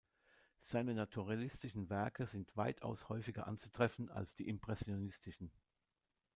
Seine 0.61 0.95
naturalistischen 0.95 1.91
Werke 1.91 2.25
sind 2.25 2.57
weitaus 2.57 3.07
häufiger 3.09 3.45
anzutreffen 3.45 4.09
als 4.09 4.33
die 4.33 4.47
impressionistischen. 4.47 5.51